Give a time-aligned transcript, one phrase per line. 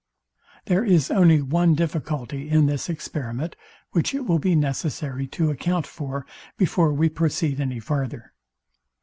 [0.65, 3.55] There is only one difficulty in this experiment,
[3.91, 6.25] which it will be necessary to account for,
[6.57, 8.33] before we proceed any farther.